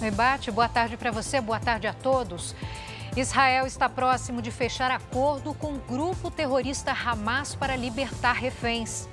[0.00, 2.54] Rebate, boa tarde para você, boa tarde a todos.
[3.16, 9.08] Israel está próximo de fechar acordo com o grupo terrorista Hamas para libertar reféns.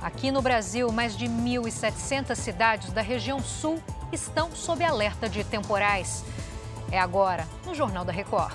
[0.00, 3.82] Aqui no Brasil, mais de 1.700 cidades da região sul
[4.12, 6.24] estão sob alerta de temporais.
[6.90, 8.54] É agora, no Jornal da Record.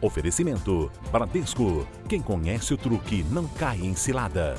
[0.00, 1.86] Oferecimento: Bradesco.
[2.08, 4.56] Quem conhece o truque não cai em cilada.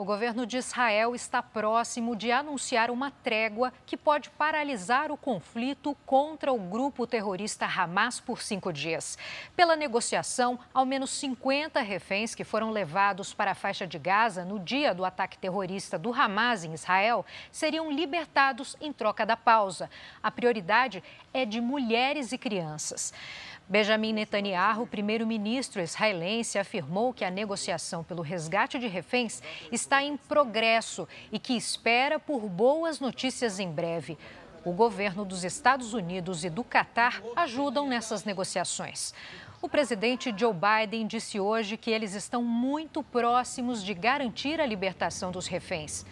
[0.00, 5.92] O governo de Israel está próximo de anunciar uma trégua que pode paralisar o conflito
[6.06, 9.18] contra o grupo terrorista Hamas por cinco dias.
[9.56, 14.60] Pela negociação, ao menos 50 reféns que foram levados para a faixa de Gaza no
[14.60, 19.90] dia do ataque terrorista do Hamas em Israel seriam libertados em troca da pausa.
[20.22, 21.02] A prioridade
[21.34, 23.12] é de mulheres e crianças.
[23.68, 31.08] Benjamin Netanyahu, primeiro-ministro israelense, afirmou que a negociação pelo resgate de reféns está em progresso
[31.32, 34.18] e que espera por boas notícias em breve.
[34.64, 39.14] O governo dos Estados Unidos e do Catar ajudam nessas negociações.
[39.60, 45.32] O presidente Joe Biden disse hoje que eles estão muito próximos de garantir a libertação
[45.32, 46.04] dos reféns.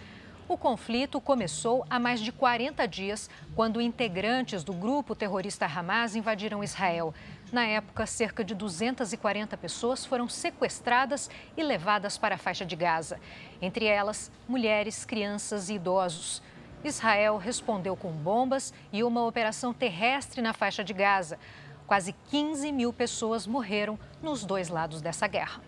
[0.48, 6.62] O conflito começou há mais de 40 dias, quando integrantes do grupo terrorista Hamas invadiram
[6.62, 7.12] Israel.
[7.50, 13.18] Na época, cerca de 240 pessoas foram sequestradas e levadas para a faixa de Gaza.
[13.60, 16.40] Entre elas, mulheres, crianças e idosos.
[16.84, 21.40] Israel respondeu com bombas e uma operação terrestre na faixa de Gaza.
[21.88, 25.60] Quase 15 mil pessoas morreram nos dois lados dessa guerra.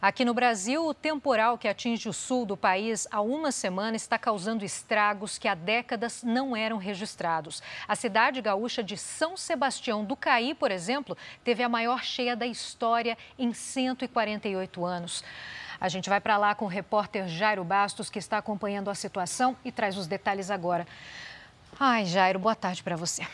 [0.00, 4.16] Aqui no Brasil, o temporal que atinge o sul do país há uma semana está
[4.16, 7.60] causando estragos que há décadas não eram registrados.
[7.88, 12.46] A cidade gaúcha de São Sebastião do Caí, por exemplo, teve a maior cheia da
[12.46, 15.24] história em 148 anos.
[15.80, 19.56] A gente vai para lá com o repórter Jairo Bastos, que está acompanhando a situação
[19.64, 20.86] e traz os detalhes agora.
[21.78, 23.26] Ai, Jairo, boa tarde para você.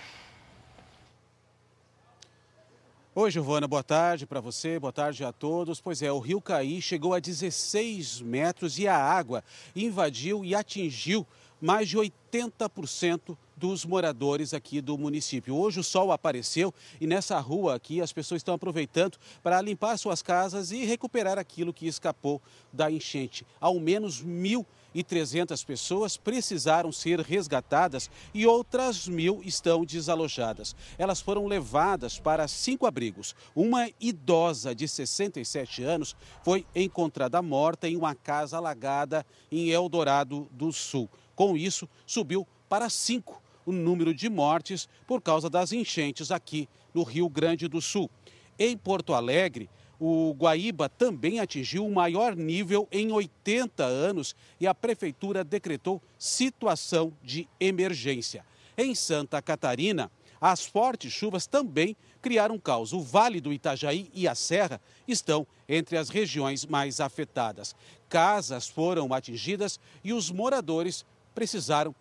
[3.16, 5.80] Oi, Giovana, boa tarde para você, boa tarde a todos.
[5.80, 9.44] Pois é, o rio Caí chegou a 16 metros e a água
[9.76, 11.24] invadiu e atingiu
[11.60, 15.56] mais de 80% dos moradores aqui do município.
[15.56, 20.22] Hoje o sol apareceu e nessa rua aqui as pessoas estão aproveitando para limpar suas
[20.22, 22.40] casas e recuperar aquilo que escapou
[22.72, 23.46] da enchente.
[23.60, 30.76] Ao menos mil e 300 pessoas precisaram ser resgatadas e outras mil estão desalojadas.
[30.96, 33.34] Elas foram levadas para cinco abrigos.
[33.56, 36.14] Uma idosa de 67 anos
[36.44, 41.10] foi encontrada morta em uma casa alagada em Eldorado do Sul.
[41.34, 47.02] Com isso, subiu para cinco o número de mortes por causa das enchentes aqui no
[47.02, 48.10] Rio Grande do Sul.
[48.58, 54.74] Em Porto Alegre, o Guaíba também atingiu o maior nível em 80 anos e a
[54.74, 58.44] prefeitura decretou situação de emergência.
[58.76, 60.10] Em Santa Catarina,
[60.40, 62.92] as fortes chuvas também criaram caos.
[62.92, 67.74] O Vale do Itajaí e a Serra estão entre as regiões mais afetadas.
[68.08, 71.94] Casas foram atingidas e os moradores precisaram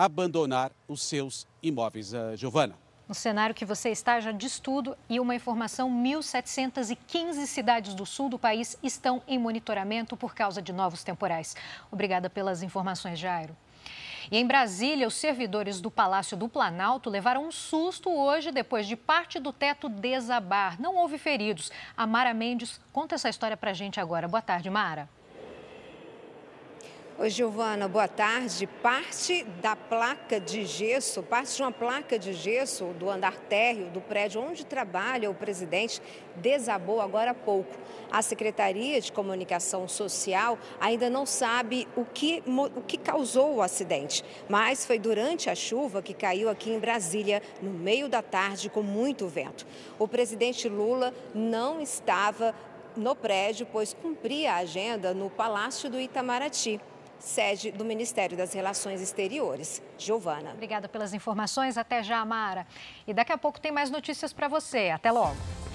[0.00, 2.14] abandonar os seus imóveis.
[2.14, 2.74] Uh, Giovana.
[3.06, 8.30] No cenário que você está, já diz tudo e uma informação: 1.715 cidades do sul
[8.30, 11.54] do país estão em monitoramento por causa de novos temporais.
[11.92, 13.54] Obrigada pelas informações, Jairo.
[14.30, 18.96] E em Brasília, os servidores do Palácio do Planalto levaram um susto hoje depois de
[18.96, 20.80] parte do teto desabar.
[20.80, 21.70] Não houve feridos.
[21.94, 24.28] A Mara Mendes conta essa história para gente agora.
[24.28, 25.08] Boa tarde, Mara.
[27.22, 28.66] Oi, Giovana, boa tarde.
[28.66, 34.00] Parte da placa de gesso, parte de uma placa de gesso do andar térreo do
[34.00, 36.00] prédio onde trabalha o presidente
[36.36, 37.76] desabou agora há pouco.
[38.10, 44.24] A Secretaria de Comunicação Social ainda não sabe o que, o que causou o acidente,
[44.48, 48.82] mas foi durante a chuva que caiu aqui em Brasília, no meio da tarde, com
[48.82, 49.66] muito vento.
[49.98, 52.54] O presidente Lula não estava
[52.96, 56.80] no prédio, pois cumpria a agenda no Palácio do Itamaraty
[57.20, 59.82] sede do Ministério das Relações Exteriores.
[59.98, 60.52] Giovana.
[60.52, 61.76] Obrigada pelas informações.
[61.76, 62.66] Até já, Mara.
[63.06, 64.90] E daqui a pouco tem mais notícias para você.
[64.90, 65.59] Até logo.